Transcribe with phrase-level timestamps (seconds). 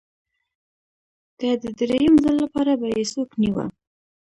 [1.39, 3.65] که د درېیم ځل لپاره به یې څوک نیوه